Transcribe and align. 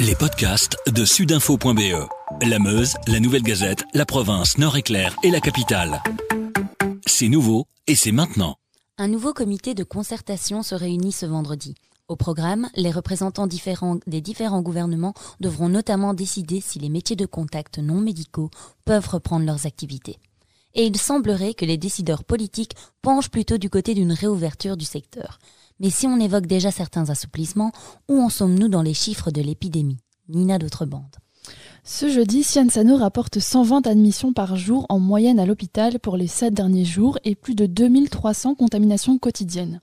Les 0.00 0.16
podcasts 0.16 0.76
de 0.92 1.04
sudinfo.be. 1.04 2.08
La 2.42 2.58
Meuse, 2.58 2.94
la 3.06 3.20
Nouvelle 3.20 3.44
Gazette, 3.44 3.84
la 3.94 4.04
province 4.04 4.58
Nord-Éclair 4.58 5.14
et 5.22 5.30
la 5.30 5.40
capitale. 5.40 6.02
C'est 7.06 7.28
nouveau 7.28 7.66
et 7.86 7.94
c'est 7.94 8.10
maintenant. 8.10 8.56
Un 8.98 9.06
nouveau 9.06 9.32
comité 9.32 9.72
de 9.74 9.84
concertation 9.84 10.64
se 10.64 10.74
réunit 10.74 11.12
ce 11.12 11.26
vendredi. 11.26 11.76
Au 12.08 12.16
programme, 12.16 12.68
les 12.74 12.90
représentants 12.90 13.46
différents 13.46 13.98
des 14.08 14.20
différents 14.20 14.62
gouvernements 14.62 15.14
devront 15.38 15.68
notamment 15.68 16.12
décider 16.12 16.60
si 16.60 16.80
les 16.80 16.88
métiers 16.88 17.16
de 17.16 17.26
contact 17.26 17.78
non 17.78 18.00
médicaux 18.00 18.50
peuvent 18.84 19.08
reprendre 19.08 19.46
leurs 19.46 19.64
activités. 19.64 20.18
Et 20.74 20.86
il 20.86 20.96
semblerait 20.96 21.54
que 21.54 21.64
les 21.64 21.78
décideurs 21.78 22.24
politiques 22.24 22.74
penchent 23.02 23.30
plutôt 23.30 23.58
du 23.58 23.70
côté 23.70 23.94
d'une 23.94 24.12
réouverture 24.12 24.76
du 24.76 24.84
secteur. 24.84 25.38
Mais 25.80 25.90
si 25.90 26.06
on 26.06 26.20
évoque 26.20 26.46
déjà 26.46 26.70
certains 26.70 27.10
assouplissements, 27.10 27.72
où 28.08 28.20
en 28.20 28.28
sommes-nous 28.28 28.68
dans 28.68 28.82
les 28.82 28.94
chiffres 28.94 29.30
de 29.30 29.40
l'épidémie? 29.40 29.98
Nina 30.28 30.58
d'autres 30.58 30.86
bandes. 30.86 31.16
Ce 31.86 32.08
jeudi, 32.08 32.42
Sciences 32.42 32.78
rapporte 32.98 33.38
120 33.38 33.86
admissions 33.86 34.32
par 34.32 34.56
jour 34.56 34.86
en 34.88 34.98
moyenne 34.98 35.38
à 35.38 35.44
l'hôpital 35.44 36.00
pour 36.00 36.16
les 36.16 36.26
7 36.26 36.54
derniers 36.54 36.86
jours 36.86 37.18
et 37.24 37.34
plus 37.34 37.54
de 37.54 37.66
2300 37.66 38.54
contaminations 38.54 39.18
quotidiennes. 39.18 39.82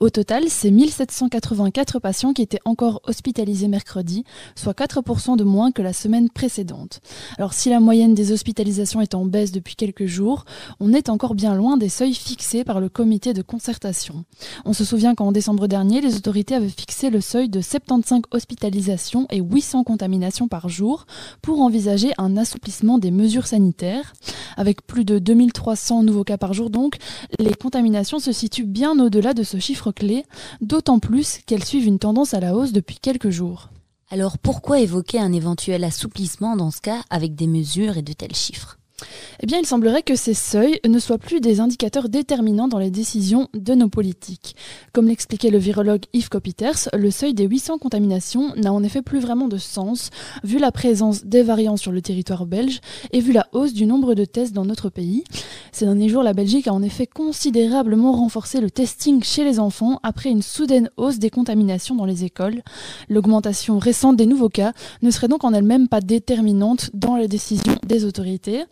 Au 0.00 0.10
total, 0.10 0.44
c'est 0.48 0.70
1784 0.70 1.98
patients 1.98 2.32
qui 2.32 2.42
étaient 2.42 2.60
encore 2.64 3.00
hospitalisés 3.04 3.68
mercredi, 3.68 4.24
soit 4.54 4.78
4% 4.78 5.36
de 5.36 5.44
moins 5.44 5.72
que 5.72 5.82
la 5.82 5.92
semaine 5.92 6.30
précédente. 6.30 7.00
Alors 7.36 7.52
si 7.52 7.70
la 7.70 7.80
moyenne 7.80 8.14
des 8.14 8.32
hospitalisations 8.32 9.00
est 9.00 9.14
en 9.14 9.24
baisse 9.24 9.52
depuis 9.52 9.74
quelques 9.76 10.06
jours, 10.06 10.44
on 10.80 10.92
est 10.92 11.08
encore 11.08 11.34
bien 11.34 11.54
loin 11.54 11.76
des 11.76 11.88
seuils 11.88 12.14
fixés 12.14 12.64
par 12.64 12.80
le 12.80 12.88
comité 12.88 13.34
de 13.34 13.42
concertation. 13.42 14.24
On 14.64 14.72
se 14.72 14.84
souvient 14.84 15.14
qu'en 15.14 15.32
décembre 15.32 15.66
dernier, 15.66 16.00
les 16.00 16.16
autorités 16.16 16.54
avaient 16.54 16.68
fixé 16.68 17.10
le 17.10 17.20
seuil 17.20 17.48
de 17.48 17.60
75 17.60 18.22
hospitalisations 18.30 19.26
et 19.30 19.40
800 19.40 19.84
contaminations 19.84 20.48
par 20.48 20.68
jour 20.68 21.06
pour 21.42 21.60
envisager 21.60 22.12
un 22.18 22.36
assouplissement 22.36 22.98
des 22.98 23.10
mesures 23.10 23.46
sanitaires. 23.46 24.12
Avec 24.58 24.84
plus 24.84 25.04
de 25.04 25.20
2300 25.20 26.02
nouveaux 26.02 26.24
cas 26.24 26.36
par 26.36 26.52
jour 26.52 26.68
donc, 26.68 26.96
les 27.38 27.54
contaminations 27.54 28.18
se 28.18 28.32
situent 28.32 28.66
bien 28.66 28.98
au-delà 28.98 29.32
de 29.32 29.44
ce 29.44 29.58
chiffre 29.58 29.92
clé, 29.92 30.24
d'autant 30.60 30.98
plus 30.98 31.38
qu'elles 31.46 31.64
suivent 31.64 31.86
une 31.86 32.00
tendance 32.00 32.34
à 32.34 32.40
la 32.40 32.56
hausse 32.56 32.72
depuis 32.72 32.98
quelques 32.98 33.30
jours. 33.30 33.70
Alors 34.10 34.36
pourquoi 34.36 34.80
évoquer 34.80 35.20
un 35.20 35.32
éventuel 35.32 35.84
assouplissement 35.84 36.56
dans 36.56 36.72
ce 36.72 36.80
cas 36.80 37.02
avec 37.08 37.36
des 37.36 37.46
mesures 37.46 37.98
et 37.98 38.02
de 38.02 38.12
tels 38.12 38.34
chiffres? 38.34 38.77
Eh 39.40 39.46
bien, 39.46 39.58
il 39.58 39.66
semblerait 39.66 40.02
que 40.02 40.16
ces 40.16 40.34
seuils 40.34 40.80
ne 40.86 40.98
soient 40.98 41.18
plus 41.18 41.40
des 41.40 41.60
indicateurs 41.60 42.08
déterminants 42.08 42.68
dans 42.68 42.78
les 42.78 42.90
décisions 42.90 43.48
de 43.54 43.74
nos 43.74 43.88
politiques. 43.88 44.56
Comme 44.92 45.06
l'expliquait 45.06 45.50
le 45.50 45.58
virologue 45.58 46.02
Yves 46.12 46.28
Copiters, 46.28 46.88
le 46.92 47.10
seuil 47.10 47.34
des 47.34 47.46
800 47.46 47.78
contaminations 47.78 48.52
n'a 48.56 48.72
en 48.72 48.82
effet 48.82 49.02
plus 49.02 49.20
vraiment 49.20 49.46
de 49.46 49.56
sens, 49.56 50.10
vu 50.42 50.58
la 50.58 50.72
présence 50.72 51.24
des 51.24 51.42
variants 51.42 51.76
sur 51.76 51.92
le 51.92 52.02
territoire 52.02 52.46
belge 52.46 52.80
et 53.12 53.20
vu 53.20 53.32
la 53.32 53.46
hausse 53.52 53.74
du 53.74 53.86
nombre 53.86 54.14
de 54.14 54.24
tests 54.24 54.52
dans 54.52 54.64
notre 54.64 54.90
pays. 54.90 55.22
Ces 55.70 55.84
derniers 55.84 56.08
jours, 56.08 56.24
la 56.24 56.32
Belgique 56.32 56.66
a 56.66 56.72
en 56.72 56.82
effet 56.82 57.06
considérablement 57.06 58.12
renforcé 58.12 58.60
le 58.60 58.70
testing 58.70 59.22
chez 59.22 59.44
les 59.44 59.60
enfants 59.60 60.00
après 60.02 60.30
une 60.30 60.42
soudaine 60.42 60.90
hausse 60.96 61.18
des 61.18 61.30
contaminations 61.30 61.94
dans 61.94 62.04
les 62.04 62.24
écoles. 62.24 62.62
L'augmentation 63.08 63.78
récente 63.78 64.16
des 64.16 64.26
nouveaux 64.26 64.48
cas 64.48 64.72
ne 65.02 65.10
serait 65.12 65.28
donc 65.28 65.44
en 65.44 65.52
elle-même 65.52 65.86
pas 65.86 66.00
déterminante 66.00 66.90
dans 66.94 67.16
les 67.16 67.28
décisions 67.28 67.76
des 67.86 68.04
autorités. 68.04 68.64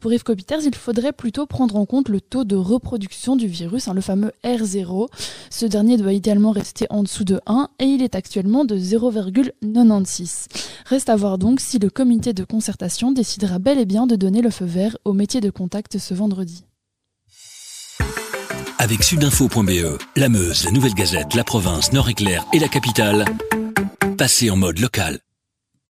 Pour 0.00 0.12
Yves 0.12 0.24
Copiters, 0.24 0.64
il 0.64 0.74
faudrait 0.74 1.12
plutôt 1.12 1.46
prendre 1.46 1.76
en 1.76 1.86
compte 1.86 2.08
le 2.08 2.20
taux 2.20 2.44
de 2.44 2.56
reproduction 2.56 3.36
du 3.36 3.46
virus, 3.46 3.88
hein, 3.88 3.94
le 3.94 4.00
fameux 4.00 4.32
R0. 4.44 5.08
Ce 5.50 5.66
dernier 5.66 5.96
doit 5.96 6.12
idéalement 6.12 6.50
rester 6.50 6.86
en 6.90 7.02
dessous 7.02 7.24
de 7.24 7.40
1 7.46 7.68
et 7.78 7.84
il 7.84 8.02
est 8.02 8.14
actuellement 8.14 8.64
de 8.64 8.76
0,96. 8.76 10.46
Reste 10.86 11.08
à 11.08 11.16
voir 11.16 11.38
donc 11.38 11.60
si 11.60 11.78
le 11.78 11.90
comité 11.90 12.32
de 12.32 12.44
concertation 12.44 13.12
décidera 13.12 13.58
bel 13.58 13.78
et 13.78 13.86
bien 13.86 14.06
de 14.06 14.16
donner 14.16 14.42
le 14.42 14.50
feu 14.50 14.64
vert 14.64 14.96
au 15.04 15.12
métier 15.12 15.40
de 15.40 15.50
contact 15.50 15.98
ce 15.98 16.14
vendredi. 16.14 16.64
Avec 18.78 19.04
sudinfo.be, 19.04 19.98
la 20.16 20.28
Meuse, 20.28 20.64
la 20.64 20.72
Nouvelle 20.72 20.94
Gazette, 20.94 21.34
la 21.34 21.44
province 21.44 21.92
Nord-Éclair 21.92 22.44
et 22.52 22.58
la 22.58 22.66
capitale, 22.66 23.24
passez 24.18 24.50
en 24.50 24.56
mode 24.56 24.80
local. 24.80 25.20